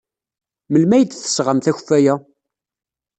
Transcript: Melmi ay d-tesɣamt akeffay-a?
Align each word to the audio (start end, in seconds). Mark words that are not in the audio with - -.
Melmi 0.69 0.93
ay 0.95 1.03
d-tesɣamt 1.05 1.69
akeffay-a? 1.71 2.15